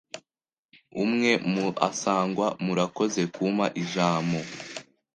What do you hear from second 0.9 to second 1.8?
Umwe mu